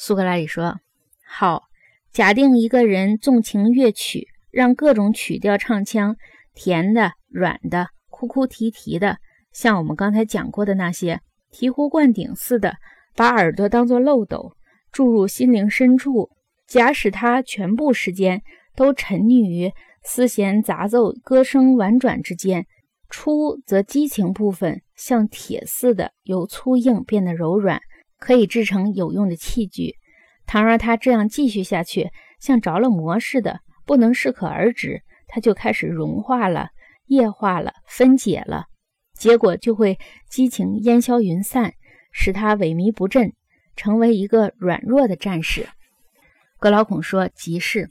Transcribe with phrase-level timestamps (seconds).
[0.00, 0.78] 苏格拉底说
[1.26, 1.64] ：“好，
[2.12, 6.14] 假定一个人纵情乐曲，让各种曲调唱腔，
[6.54, 9.18] 甜的、软的、哭哭啼啼的，
[9.52, 11.20] 像我们刚才讲过的那些，
[11.52, 12.76] 醍醐灌顶似的，
[13.16, 14.52] 把耳朵当作漏斗，
[14.92, 16.30] 注入心灵深处。
[16.68, 18.42] 假使他全部时间
[18.76, 19.72] 都沉溺于
[20.04, 22.66] 丝弦杂奏、歌声婉转之间。”
[23.10, 27.80] 初则激情部分像铁似的由粗硬变得柔软，
[28.18, 29.96] 可以制成有用的器具。
[30.46, 36.68] 倘若他这样继续下去，像着了魔似的，不能适可而止，他就开始融化了、
[37.06, 38.66] 液化了、分解了，
[39.14, 39.98] 结果就会
[40.28, 41.72] 激情烟消云散，
[42.12, 43.32] 使他萎靡不振，
[43.76, 45.66] 成为一个软弱的战士。
[46.58, 47.88] 格劳孔说：“即是。”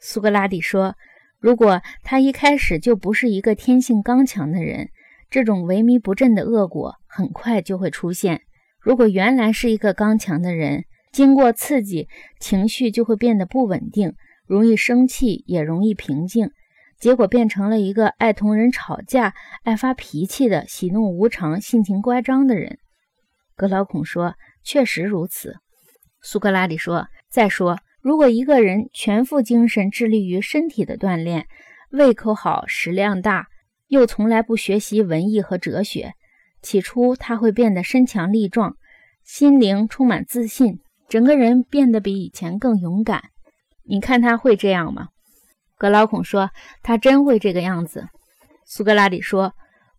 [0.00, 0.94] 苏格拉底说。
[1.38, 4.90] 如果他一开始就不是一个天性刚强的人，
[5.28, 8.42] 这种萎靡不振的恶果很快就会出现。
[8.82, 12.08] 如果原来是一个刚强的人，经过刺激，
[12.40, 14.14] 情绪就会变得不稳定，
[14.46, 16.50] 容易生气，也容易平静，
[16.98, 22.78] 结果变成了一个爱同人吵架、爱发脾气的喜怒无常、性情乖张的人。
[23.54, 25.56] 格劳孔说：“确实如此。”
[26.20, 31.46] 苏格拉底说：“再说。”如果一个人全副精神致力于身体的锻炼，
[31.92, 33.46] 胃口好，食量大，
[33.86, 36.14] 又从来不学习文艺和哲学，
[36.62, 38.76] 起初他会变得身强力壮，
[39.24, 43.24] 心灵充满自信，整个人变得比以前更勇敢。
[43.84, 45.08] 你看他会这样吗？
[45.76, 46.50] 格劳孔说
[46.82, 48.08] ：“他真会这个样子。”
[48.64, 49.54] 苏格拉底说：“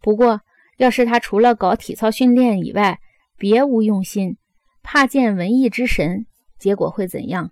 [0.00, 0.40] 不过，
[0.78, 2.98] 要是他除了搞体操训练以外，
[3.36, 4.38] 别无用心，
[4.82, 6.24] 怕见文艺之神，
[6.58, 7.50] 结果会怎样？”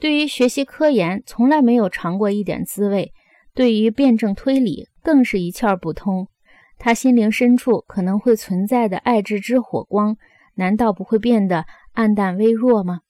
[0.00, 3.12] 对于学习科研，从来没有尝过一点滋味；
[3.54, 6.26] 对于辩证推理，更是一窍不通。
[6.78, 10.16] 他心灵深处可能会存在的爱智之火光，
[10.54, 13.00] 难道不会变得暗淡微弱吗？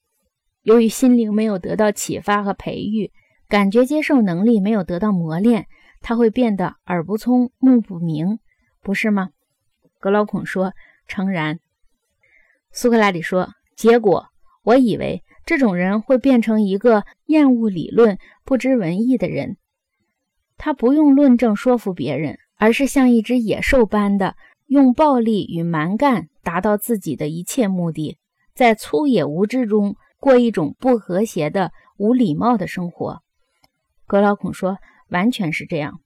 [0.63, 3.13] 由于心灵没有得到启发和培育，
[3.49, 5.67] 感觉接受能力没有得到磨练，
[6.01, 8.39] 他会变得耳不聪、目不明，
[8.81, 9.31] 不是吗？
[9.99, 10.73] 格劳孔说
[11.09, 11.59] ：“诚然。”
[12.73, 14.27] 苏格拉底说：“结果，
[14.63, 19.59] 我以为。”这种人会变成一个厌恶理论、不知文艺的人。
[20.57, 28.19] 他不用论证说服别人，而是像一只野兽般的用暴力与蛮干达到自己的一切目的，
[28.55, 33.23] 在粗野无知中过一种不和谐的、无礼貌的生活。
[34.07, 34.79] 格劳孔说
[35.11, 36.01] ：“完全是这样。”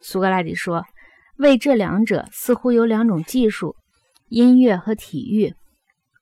[0.00, 0.84] 苏格拉底说
[1.38, 3.76] ：“为这两者似乎有两种技术：
[4.28, 5.54] 音乐和体育。”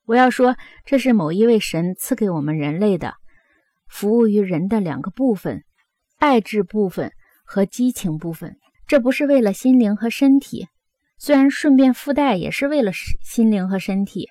[0.06, 3.14] 我要说，这是某一位神赐给我们人类的，
[3.88, 5.64] 服务于人的两个部分：
[6.18, 7.12] 爱智部分
[7.44, 8.56] 和激情部分。
[8.92, 10.68] 这不是为了心灵和身体，
[11.16, 12.92] 虽然顺便附带也是为了
[13.22, 14.28] 心灵和身体，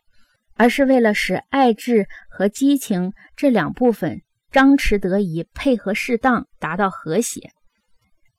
[0.54, 7.50] 而是为了使爱智和激情这两部分张弛得宜，配合适当，达到和谐。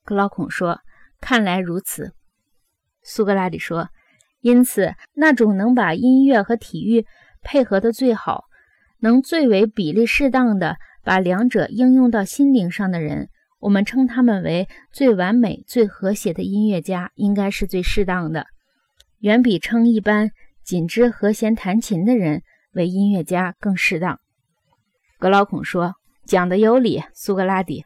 [0.05, 0.79] 格劳孔说
[1.21, 2.13] ：“看来如此。”
[3.03, 3.89] 苏格拉底说。
[4.43, 7.05] 因此，那种能把音乐和体育
[7.43, 8.45] 配合得最好，
[9.01, 13.29] 能最为比例适当的把两者应用到心灵上的人，
[13.63, 18.49] 我们称他们为最完美、最和谐的音乐家，应该是最适当的，
[19.21, 20.33] 远比称一般
[20.65, 24.19] 仅知和弦弹琴的人为音乐家更适当。
[25.17, 25.95] 格老孔说
[26.27, 27.85] ：“讲的有理，苏格拉底。”